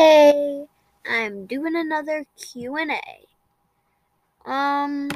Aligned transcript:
Hey, 0.00 0.64
I'm 1.04 1.44
doing 1.44 1.76
another 1.76 2.24
Q&A. 2.34 3.26
Um 4.50 5.10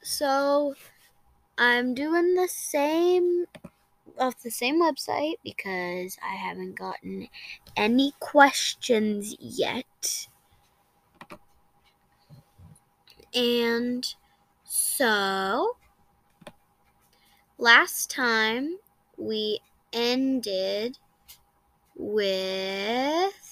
so 0.00 0.76
I'm 1.58 1.92
doing 1.92 2.36
the 2.36 2.46
same 2.46 3.46
off 4.16 4.40
the 4.40 4.52
same 4.52 4.80
website 4.80 5.38
because 5.42 6.18
I 6.22 6.36
haven't 6.36 6.78
gotten 6.78 7.26
any 7.76 8.12
questions 8.20 9.34
yet. 9.40 10.28
And 13.34 14.06
so 14.62 15.78
last 17.58 18.08
time 18.08 18.76
we 19.18 19.58
ended 19.92 21.00
with 21.96 23.51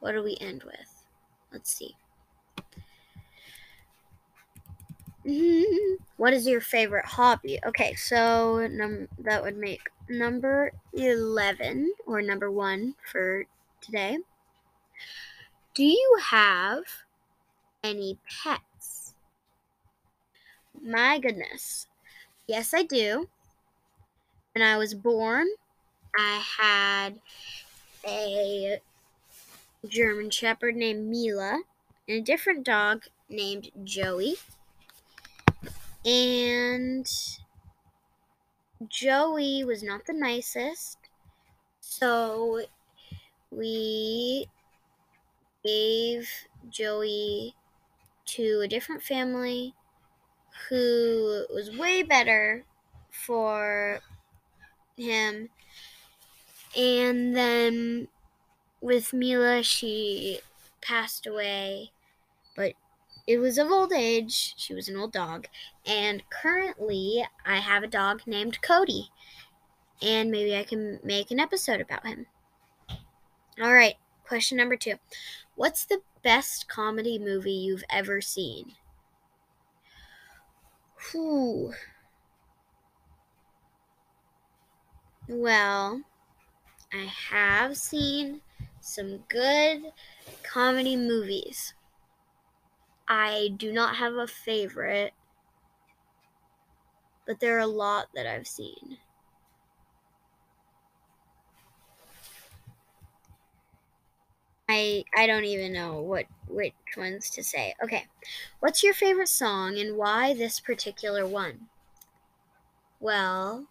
what 0.00 0.12
do 0.12 0.22
we 0.22 0.36
end 0.40 0.64
with? 0.64 1.04
Let's 1.52 1.72
see. 1.72 1.96
What 6.16 6.34
is 6.34 6.46
your 6.46 6.60
favorite 6.60 7.06
hobby? 7.06 7.58
Okay, 7.64 7.94
so 7.94 8.66
num- 8.70 9.08
that 9.20 9.42
would 9.42 9.56
make 9.56 9.88
number 10.08 10.72
11 10.92 11.94
or 12.06 12.20
number 12.20 12.50
1 12.50 12.94
for 13.10 13.44
today. 13.80 14.18
Do 15.72 15.82
you 15.84 16.18
have 16.30 16.84
any 17.82 18.18
pets? 18.28 19.14
My 20.82 21.18
goodness. 21.18 21.86
Yes, 22.46 22.74
I 22.74 22.82
do. 22.82 23.28
When 24.54 24.62
I 24.62 24.76
was 24.76 24.94
born, 24.94 25.46
I 26.16 26.42
had 26.58 27.20
a 28.06 28.80
German 29.88 30.30
Shepherd 30.30 30.76
named 30.76 31.08
Mila 31.08 31.60
and 32.08 32.18
a 32.18 32.20
different 32.20 32.64
dog 32.64 33.04
named 33.28 33.70
Joey. 33.84 34.36
And 36.04 37.06
Joey 38.88 39.64
was 39.64 39.82
not 39.82 40.06
the 40.06 40.12
nicest, 40.12 40.98
so 41.80 42.62
we 43.50 44.46
gave 45.64 46.28
Joey 46.70 47.54
to 48.26 48.60
a 48.60 48.68
different 48.68 49.02
family 49.02 49.74
who 50.68 51.44
was 51.52 51.76
way 51.76 52.02
better 52.02 52.64
for 53.10 54.00
him. 54.96 55.48
And 56.76 57.36
then 57.36 58.08
with 58.80 59.12
Mila, 59.12 59.62
she 59.62 60.40
passed 60.80 61.26
away, 61.26 61.92
but 62.56 62.74
it 63.26 63.38
was 63.38 63.58
of 63.58 63.70
old 63.70 63.92
age. 63.92 64.54
She 64.56 64.74
was 64.74 64.88
an 64.88 64.96
old 64.96 65.12
dog. 65.12 65.46
And 65.86 66.22
currently, 66.30 67.24
I 67.44 67.58
have 67.58 67.82
a 67.82 67.88
dog 67.88 68.22
named 68.26 68.62
Cody. 68.62 69.10
And 70.02 70.30
maybe 70.30 70.56
I 70.56 70.64
can 70.64 70.98
make 71.04 71.30
an 71.30 71.40
episode 71.40 71.80
about 71.80 72.06
him. 72.06 72.26
All 73.60 73.74
right, 73.74 73.96
question 74.24 74.56
number 74.56 74.76
two 74.76 74.94
What's 75.54 75.84
the 75.84 76.00
best 76.22 76.68
comedy 76.68 77.18
movie 77.18 77.52
you've 77.52 77.84
ever 77.90 78.20
seen? 78.20 78.72
Whew. 81.10 81.74
Well, 85.28 86.02
I 86.92 87.04
have 87.30 87.76
seen 87.76 88.40
some 88.80 89.18
good 89.28 89.92
comedy 90.42 90.96
movies. 90.96 91.74
I 93.08 93.48
do 93.58 93.72
not 93.72 93.96
have 93.96 94.14
a 94.14 94.26
favorite, 94.26 95.12
but 97.24 97.40
there 97.40 97.56
are 97.56 97.60
a 97.60 97.66
lot 97.66 98.10
that 98.12 98.26
I've 98.26 98.46
seen. 98.46 98.98
I 104.70 105.04
I 105.14 105.26
don't 105.26 105.44
even 105.44 105.70
know 105.74 106.00
what 106.00 106.24
which 106.48 106.72
ones 106.96 107.28
to 107.30 107.44
say. 107.44 107.74
Okay. 107.82 108.06
What's 108.60 108.82
your 108.82 108.94
favorite 108.94 109.28
song 109.28 109.78
and 109.78 109.96
why 109.98 110.32
this 110.32 110.60
particular 110.60 111.26
one? 111.26 111.68
Well, 113.00 113.66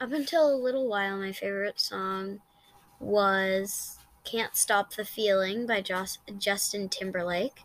up 0.00 0.12
until 0.12 0.54
a 0.54 0.54
little 0.54 0.86
while 0.86 1.18
my 1.18 1.32
favorite 1.32 1.80
song 1.80 2.40
was 3.00 3.98
Can't 4.24 4.56
Stop 4.56 4.94
the 4.94 5.04
Feeling 5.04 5.66
by 5.66 5.80
Joss, 5.80 6.18
Justin 6.38 6.88
Timberlake. 6.88 7.62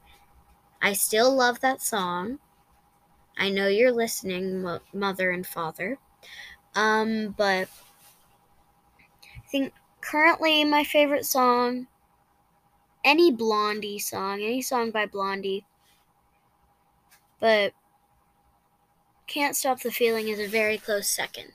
I 0.81 0.93
still 0.93 1.33
love 1.33 1.59
that 1.61 1.81
song. 1.81 2.39
I 3.37 3.49
know 3.49 3.67
you're 3.67 3.91
listening, 3.91 4.61
mo- 4.61 4.81
mother 4.93 5.31
and 5.31 5.45
father. 5.47 5.97
Um, 6.75 7.33
but 7.37 7.69
I 9.37 9.47
think 9.51 9.73
currently 10.01 10.63
my 10.63 10.83
favorite 10.83 11.25
song, 11.25 11.87
any 13.03 13.31
Blondie 13.31 13.99
song, 13.99 14.41
any 14.41 14.61
song 14.61 14.91
by 14.91 15.05
Blondie, 15.05 15.65
but 17.39 17.73
Can't 19.27 19.55
Stop 19.55 19.81
the 19.81 19.91
Feeling 19.91 20.27
is 20.27 20.39
a 20.39 20.47
very 20.47 20.77
close 20.77 21.07
second. 21.07 21.53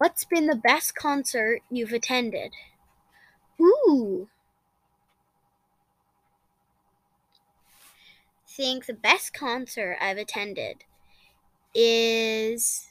What's 0.00 0.24
been 0.24 0.46
the 0.46 0.56
best 0.56 0.94
concert 0.94 1.60
you've 1.70 1.92
attended? 1.92 2.54
Ooh. 3.60 4.28
think 8.48 8.86
the 8.86 8.94
best 8.94 9.34
concert 9.34 9.98
I've 10.00 10.16
attended 10.16 10.84
is 11.74 12.88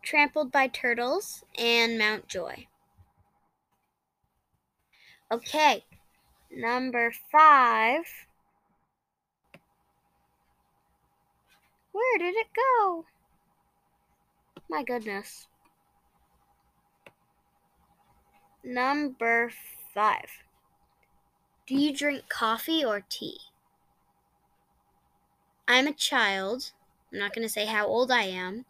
Trampled 0.00 0.52
by 0.52 0.68
Turtles 0.68 1.42
and 1.58 1.98
Mt. 1.98 2.28
Joy. 2.28 2.68
Okay, 5.32 5.84
number 6.52 7.12
five. 7.32 8.04
Where 11.92 12.18
did 12.18 12.34
it 12.34 12.48
go? 12.54 13.04
My 14.68 14.82
goodness. 14.82 15.46
Number 18.64 19.52
five. 19.94 20.30
Do 21.66 21.74
you 21.74 21.94
drink 21.94 22.28
coffee 22.28 22.84
or 22.84 23.04
tea? 23.08 23.38
I'm 25.68 25.86
a 25.86 25.92
child. 25.92 26.72
I'm 27.12 27.18
not 27.18 27.34
going 27.34 27.46
to 27.46 27.52
say 27.52 27.66
how 27.66 27.86
old 27.86 28.10
I 28.10 28.24
am, 28.24 28.64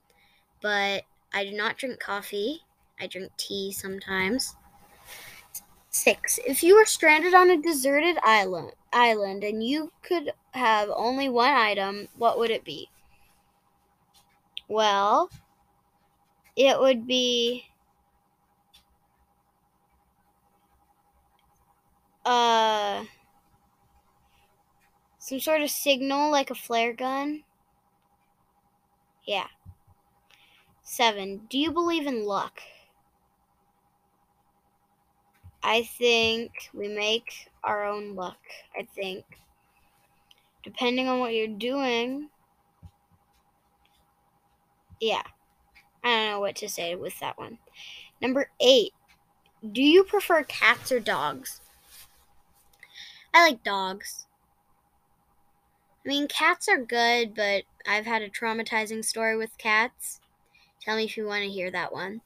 but 0.60 1.04
I 1.32 1.44
do 1.44 1.52
not 1.52 1.78
drink 1.78 2.00
coffee. 2.00 2.62
I 3.00 3.06
drink 3.06 3.32
tea 3.36 3.72
sometimes. 3.72 4.56
Six. 5.90 6.38
If 6.46 6.62
you 6.62 6.76
were 6.76 6.86
stranded 6.86 7.34
on 7.34 7.50
a 7.50 7.60
deserted 7.60 8.16
island, 8.22 8.72
island 8.92 9.44
and 9.44 9.62
you 9.62 9.92
could 10.02 10.32
have 10.52 10.88
only 10.94 11.28
one 11.28 11.52
item, 11.52 12.08
what 12.16 12.38
would 12.38 12.50
it 12.50 12.64
be? 12.64 12.88
Well, 14.72 15.28
it 16.56 16.80
would 16.80 17.06
be 17.06 17.66
uh 22.24 23.04
some 25.18 25.40
sort 25.40 25.62
of 25.62 25.70
signal 25.70 26.30
like 26.30 26.50
a 26.50 26.54
flare 26.54 26.92
gun. 26.92 27.44
Yeah. 29.24 29.48
7. 30.82 31.46
Do 31.50 31.58
you 31.58 31.70
believe 31.70 32.06
in 32.06 32.24
luck? 32.24 32.62
I 35.64 35.82
think 35.82 36.70
we 36.72 36.86
make 36.86 37.50
our 37.64 37.84
own 37.84 38.14
luck. 38.14 38.38
I 38.78 38.84
think 38.84 39.24
depending 40.64 41.08
on 41.08 41.20
what 41.20 41.34
you're 41.34 41.46
doing. 41.46 42.28
Yeah. 45.02 45.22
I 46.04 46.08
don't 46.08 46.30
know 46.30 46.40
what 46.40 46.54
to 46.56 46.68
say 46.68 46.94
with 46.94 47.18
that 47.18 47.36
one. 47.36 47.58
Number 48.20 48.50
8. 48.60 48.92
Do 49.72 49.82
you 49.82 50.04
prefer 50.04 50.44
cats 50.44 50.92
or 50.92 51.00
dogs? 51.00 51.60
I 53.34 53.48
like 53.48 53.64
dogs. 53.64 54.26
I 56.04 56.08
mean, 56.08 56.28
cats 56.28 56.68
are 56.68 56.78
good, 56.78 57.34
but 57.34 57.64
I've 57.84 58.06
had 58.06 58.22
a 58.22 58.30
traumatizing 58.30 59.04
story 59.04 59.36
with 59.36 59.58
cats. 59.58 60.20
Tell 60.80 60.96
me 60.96 61.04
if 61.04 61.16
you 61.16 61.26
want 61.26 61.42
to 61.42 61.50
hear 61.50 61.72
that 61.72 61.92
one. 61.92 62.20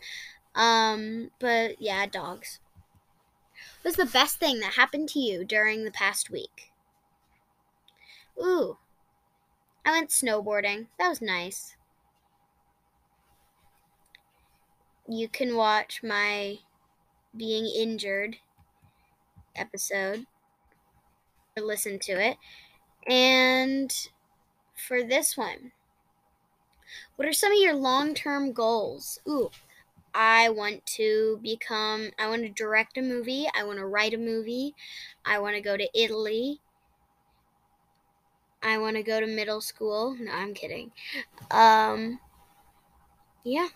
Um, 0.55 1.31
but 1.38 1.81
yeah, 1.81 2.05
dogs. 2.05 2.61
What 3.81 3.96
was 3.96 3.96
the 3.96 4.12
best 4.12 4.38
thing 4.38 4.61
that 4.61 4.75
happened 4.75 5.08
to 5.11 5.19
you 5.19 5.46
during 5.46 5.84
the 5.84 5.90
past 5.90 6.31
week? 6.31 6.73
Ooh, 8.38 8.76
I 9.82 9.93
went 9.93 10.11
snowboarding. 10.11 10.88
That 10.99 11.08
was 11.08 11.23
nice. 11.23 11.75
You 15.08 15.28
can 15.28 15.56
watch 15.56 16.02
my 16.02 16.58
being 17.36 17.66
injured 17.66 18.38
episode 19.54 20.26
or 21.56 21.62
listen 21.62 21.98
to 22.00 22.12
it. 22.12 22.36
And 23.08 23.94
for 24.74 25.04
this 25.04 25.36
one, 25.36 25.72
what 27.16 27.28
are 27.28 27.32
some 27.32 27.52
of 27.52 27.58
your 27.58 27.74
long 27.74 28.14
term 28.14 28.52
goals? 28.52 29.20
Ooh, 29.28 29.50
I 30.14 30.48
want 30.48 30.84
to 30.86 31.38
become, 31.42 32.10
I 32.18 32.28
want 32.28 32.42
to 32.42 32.48
direct 32.48 32.98
a 32.98 33.02
movie. 33.02 33.46
I 33.54 33.64
want 33.64 33.78
to 33.78 33.86
write 33.86 34.14
a 34.14 34.18
movie. 34.18 34.74
I 35.24 35.38
want 35.38 35.56
to 35.56 35.60
go 35.60 35.76
to 35.76 35.88
Italy. 35.94 36.60
I 38.62 38.78
want 38.78 38.96
to 38.96 39.02
go 39.02 39.20
to 39.20 39.26
middle 39.26 39.60
school. 39.60 40.16
No, 40.18 40.32
I'm 40.32 40.52
kidding. 40.52 40.90
Um, 41.50 42.18
yeah. 43.44 43.68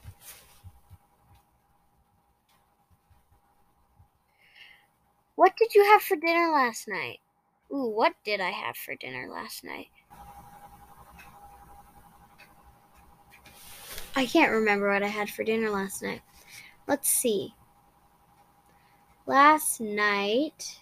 What 5.40 5.56
did 5.56 5.74
you 5.74 5.82
have 5.84 6.02
for 6.02 6.16
dinner 6.16 6.52
last 6.52 6.86
night? 6.86 7.20
Ooh, 7.72 7.86
what 7.86 8.12
did 8.26 8.42
I 8.42 8.50
have 8.50 8.76
for 8.76 8.94
dinner 8.94 9.26
last 9.26 9.64
night? 9.64 9.88
I 14.14 14.26
can't 14.26 14.52
remember 14.52 14.92
what 14.92 15.02
I 15.02 15.08
had 15.08 15.30
for 15.30 15.42
dinner 15.42 15.70
last 15.70 16.02
night. 16.02 16.20
Let's 16.86 17.08
see. 17.08 17.54
Last 19.24 19.80
night. 19.80 20.78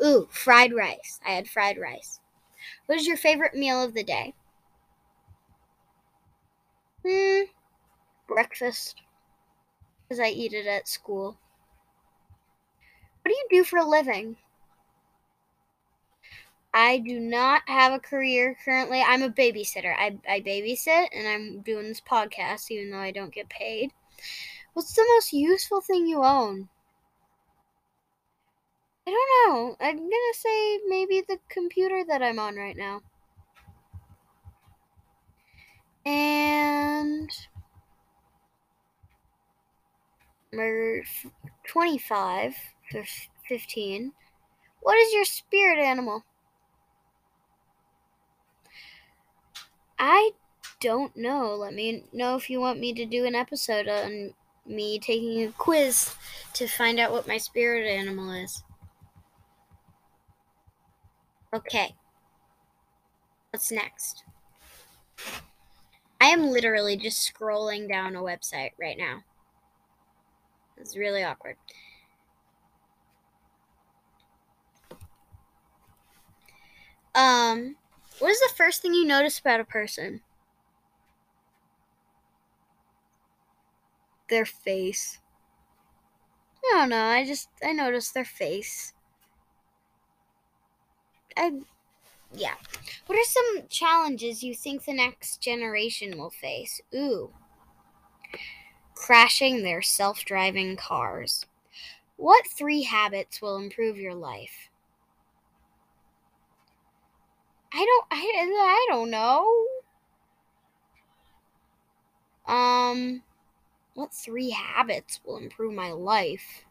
Ooh, 0.00 0.28
fried 0.30 0.72
rice. 0.72 1.18
I 1.26 1.30
had 1.30 1.48
fried 1.48 1.78
rice. 1.78 2.20
What 2.86 2.96
is 2.96 3.08
your 3.08 3.16
favorite 3.16 3.54
meal 3.54 3.82
of 3.82 3.92
the 3.92 4.04
day? 4.04 4.34
Hmm, 7.04 7.50
breakfast. 8.28 9.02
Because 10.04 10.20
I 10.20 10.28
eat 10.28 10.52
it 10.52 10.68
at 10.68 10.86
school. 10.86 11.38
What 13.30 13.36
do 13.48 13.56
you 13.56 13.62
do 13.62 13.64
for 13.64 13.78
a 13.78 13.88
living? 13.88 14.36
I 16.74 16.98
do 16.98 17.20
not 17.20 17.62
have 17.68 17.92
a 17.92 18.00
career 18.00 18.56
currently. 18.64 19.00
I'm 19.00 19.22
a 19.22 19.30
babysitter. 19.30 19.94
I, 19.96 20.18
I 20.28 20.40
babysit 20.40 21.06
and 21.12 21.28
I'm 21.28 21.60
doing 21.60 21.86
this 21.86 22.00
podcast 22.00 22.72
even 22.72 22.90
though 22.90 22.98
I 22.98 23.12
don't 23.12 23.32
get 23.32 23.48
paid. 23.48 23.92
What's 24.72 24.94
the 24.94 25.06
most 25.14 25.32
useful 25.32 25.80
thing 25.80 26.08
you 26.08 26.24
own? 26.24 26.68
I 29.06 29.12
don't 29.12 29.54
know. 29.54 29.76
I'm 29.80 29.96
gonna 29.96 30.34
say 30.34 30.80
maybe 30.88 31.22
the 31.28 31.38
computer 31.50 32.02
that 32.08 32.24
I'm 32.24 32.40
on 32.40 32.56
right 32.56 32.76
now. 32.76 33.00
And. 36.04 37.30
Number 40.52 41.04
25 41.68 42.56
15. 43.48 44.12
What 44.82 44.98
is 44.98 45.12
your 45.12 45.24
spirit 45.24 45.78
animal? 45.78 46.24
I 49.98 50.30
don't 50.80 51.14
know. 51.16 51.54
Let 51.54 51.74
me 51.74 52.04
know 52.12 52.36
if 52.36 52.48
you 52.48 52.60
want 52.60 52.80
me 52.80 52.92
to 52.94 53.04
do 53.04 53.26
an 53.26 53.34
episode 53.34 53.86
on 53.86 54.32
me 54.66 54.98
taking 54.98 55.42
a 55.44 55.52
quiz 55.52 56.14
to 56.54 56.66
find 56.66 56.98
out 56.98 57.12
what 57.12 57.28
my 57.28 57.36
spirit 57.36 57.86
animal 57.86 58.32
is. 58.32 58.62
Okay. 61.52 61.94
What's 63.50 63.72
next? 63.72 64.24
I 66.20 66.26
am 66.26 66.46
literally 66.46 66.96
just 66.96 67.32
scrolling 67.32 67.88
down 67.88 68.14
a 68.14 68.22
website 68.22 68.70
right 68.80 68.96
now. 68.96 69.22
It's 70.76 70.96
really 70.96 71.24
awkward. 71.24 71.56
Um, 77.20 77.76
what 78.18 78.30
is 78.30 78.40
the 78.40 78.54
first 78.56 78.80
thing 78.80 78.94
you 78.94 79.04
notice 79.04 79.38
about 79.38 79.60
a 79.60 79.64
person? 79.64 80.22
Their 84.30 84.46
face. 84.46 85.18
I 86.64 86.78
don't 86.78 86.88
know. 86.88 87.04
I 87.04 87.26
just 87.26 87.50
I 87.62 87.72
noticed 87.72 88.14
their 88.14 88.24
face. 88.24 88.94
I 91.36 91.60
yeah. 92.34 92.54
What 93.04 93.18
are 93.18 93.24
some 93.24 93.68
challenges 93.68 94.42
you 94.42 94.54
think 94.54 94.84
the 94.84 94.94
next 94.94 95.42
generation 95.42 96.16
will 96.16 96.30
face? 96.30 96.80
Ooh. 96.94 97.32
Crashing 98.94 99.62
their 99.62 99.82
self-driving 99.82 100.76
cars. 100.76 101.44
What 102.16 102.46
three 102.46 102.84
habits 102.84 103.42
will 103.42 103.58
improve 103.58 103.98
your 103.98 104.14
life? 104.14 104.69
I 107.72 107.84
don't 107.84 108.06
I, 108.10 108.48
I 108.60 108.86
don't 108.90 109.10
know. 109.10 109.66
Um 112.46 113.22
what 113.94 114.14
three 114.14 114.50
habits 114.50 115.20
will 115.24 115.36
improve 115.38 115.74
my 115.74 115.92
life? 115.92 116.64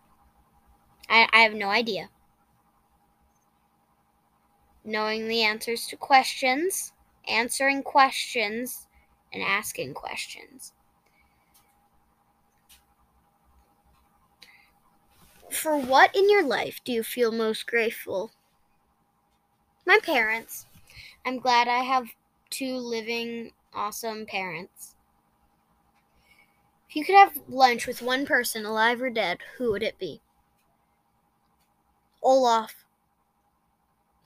I, 1.09 1.27
I 1.33 1.41
have 1.41 1.53
no 1.53 1.69
idea. 1.69 2.09
Knowing 4.83 5.27
the 5.27 5.43
answers 5.43 5.87
to 5.87 5.95
questions, 5.97 6.93
answering 7.27 7.83
questions, 7.83 8.87
and 9.31 9.43
asking 9.43 9.93
questions. 9.93 10.73
For 15.51 15.77
what 15.77 16.15
in 16.15 16.29
your 16.29 16.43
life 16.43 16.83
do 16.83 16.91
you 16.91 17.03
feel 17.03 17.31
most 17.31 17.67
grateful? 17.67 18.31
My 19.85 19.99
parents. 20.01 20.65
I'm 21.25 21.39
glad 21.39 21.67
I 21.67 21.83
have 21.83 22.09
two 22.49 22.77
living, 22.77 23.51
awesome 23.73 24.25
parents. 24.25 24.95
If 26.89 26.95
you 26.95 27.05
could 27.05 27.15
have 27.15 27.37
lunch 27.47 27.85
with 27.85 28.01
one 28.01 28.25
person, 28.25 28.65
alive 28.65 29.01
or 29.01 29.09
dead, 29.09 29.39
who 29.57 29.71
would 29.71 29.83
it 29.83 29.99
be? 29.99 30.21
Olaf. 32.23 32.85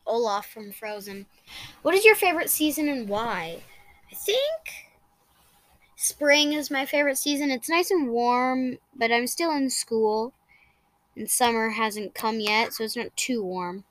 Olaf 0.06 0.50
from 0.50 0.72
Frozen. 0.72 1.25
What 1.81 1.95
is 1.95 2.06
your 2.06 2.16
favorite 2.16 2.50
season 2.50 2.88
and 2.88 3.10
why? 3.10 3.63
I 4.12 4.16
think 4.16 4.91
spring 5.96 6.53
is 6.53 6.72
my 6.72 6.86
favorite 6.86 7.17
season. 7.17 7.51
It's 7.51 7.70
nice 7.70 7.91
and 7.91 8.10
warm, 8.10 8.77
but 8.96 9.12
I'm 9.12 9.27
still 9.27 9.51
in 9.51 9.70
school. 9.70 10.34
And 11.15 11.29
summer 11.29 11.72
hasn't 11.72 12.15
come 12.15 12.39
yet, 12.39 12.74
so 12.74 12.84
it's 12.84 12.98
not 12.98 13.15
too 13.15 13.44
warm. 13.44 13.86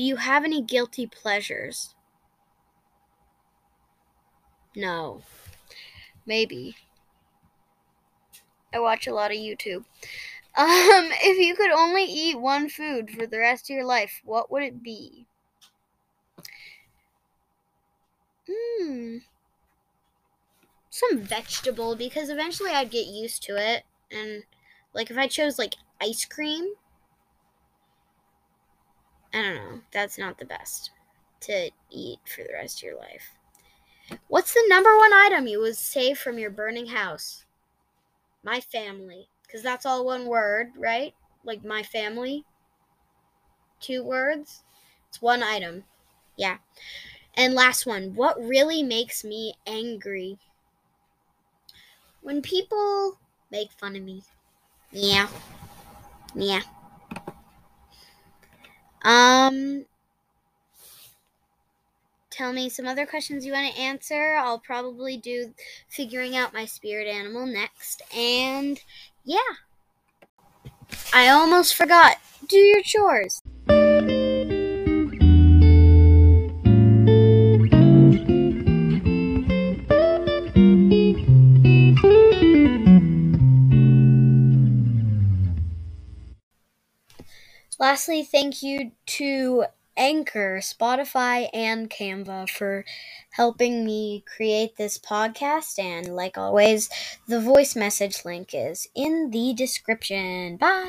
Do 0.00 0.06
you 0.06 0.16
have 0.16 0.44
any 0.44 0.62
guilty 0.62 1.06
pleasures? 1.06 1.94
No. 4.74 5.20
Maybe. 6.24 6.76
I 8.72 8.78
watch 8.78 9.06
a 9.06 9.12
lot 9.12 9.30
of 9.30 9.36
YouTube. 9.36 9.84
Um, 10.56 11.10
if 11.22 11.38
you 11.38 11.54
could 11.54 11.70
only 11.70 12.04
eat 12.04 12.40
one 12.40 12.70
food 12.70 13.10
for 13.10 13.26
the 13.26 13.38
rest 13.38 13.70
of 13.70 13.74
your 13.74 13.84
life, 13.84 14.22
what 14.24 14.50
would 14.50 14.62
it 14.62 14.82
be? 14.82 15.26
Hmm. 18.50 19.18
Some 20.88 21.18
vegetable 21.18 21.94
because 21.94 22.30
eventually 22.30 22.70
I'd 22.70 22.90
get 22.90 23.06
used 23.06 23.42
to 23.44 23.56
it. 23.56 23.84
And, 24.10 24.44
like, 24.94 25.10
if 25.10 25.18
I 25.18 25.28
chose, 25.28 25.58
like, 25.58 25.74
ice 26.00 26.24
cream, 26.24 26.74
I 29.32 29.42
don't 29.42 29.54
know. 29.54 29.80
That's 29.92 30.18
not 30.18 30.38
the 30.38 30.44
best 30.44 30.90
to 31.40 31.70
eat 31.90 32.18
for 32.26 32.42
the 32.42 32.52
rest 32.52 32.78
of 32.78 32.82
your 32.84 32.98
life. 32.98 33.34
What's 34.28 34.54
the 34.54 34.64
number 34.68 34.96
one 34.96 35.12
item 35.12 35.46
you 35.46 35.60
would 35.60 35.76
save 35.76 36.18
from 36.18 36.38
your 36.38 36.50
burning 36.50 36.86
house? 36.86 37.44
My 38.42 38.60
family. 38.60 39.28
Because 39.42 39.62
that's 39.62 39.86
all 39.86 40.04
one 40.04 40.26
word, 40.26 40.72
right? 40.76 41.14
Like 41.44 41.64
my 41.64 41.82
family. 41.82 42.44
Two 43.80 44.04
words. 44.04 44.62
It's 45.08 45.22
one 45.22 45.42
item. 45.42 45.84
Yeah. 46.36 46.58
And 47.34 47.54
last 47.54 47.86
one. 47.86 48.14
What 48.14 48.38
really 48.38 48.82
makes 48.82 49.24
me 49.24 49.54
angry? 49.66 50.38
When 52.22 52.42
people 52.42 53.18
make 53.50 53.72
fun 53.72 53.96
of 53.96 54.02
me. 54.02 54.22
Yeah. 54.92 55.28
Yeah. 56.34 56.62
Um, 59.02 59.86
tell 62.30 62.52
me 62.52 62.68
some 62.68 62.86
other 62.86 63.06
questions 63.06 63.44
you 63.44 63.52
want 63.52 63.74
to 63.74 63.80
answer. 63.80 64.34
I'll 64.34 64.58
probably 64.58 65.16
do 65.16 65.54
figuring 65.88 66.36
out 66.36 66.54
my 66.54 66.64
spirit 66.64 67.06
animal 67.06 67.46
next. 67.46 68.02
And 68.16 68.80
yeah, 69.24 69.38
I 71.12 71.28
almost 71.28 71.74
forgot. 71.74 72.16
Do 72.48 72.56
your 72.56 72.82
chores. 72.82 73.42
Lastly, 87.80 88.22
thank 88.22 88.62
you 88.62 88.92
to 89.06 89.64
Anchor, 89.96 90.58
Spotify, 90.62 91.48
and 91.52 91.90
Canva 91.90 92.48
for 92.48 92.84
helping 93.32 93.84
me 93.84 94.24
create 94.36 94.76
this 94.76 94.98
podcast. 94.98 95.78
And 95.78 96.14
like 96.14 96.38
always, 96.38 96.88
the 97.26 97.40
voice 97.40 97.74
message 97.74 98.24
link 98.24 98.50
is 98.54 98.88
in 98.94 99.30
the 99.30 99.52
description. 99.54 100.56
Bye. 100.58 100.88